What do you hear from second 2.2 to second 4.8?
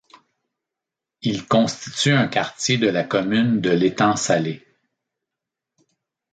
quartier de la commune de L'Étang-Salé.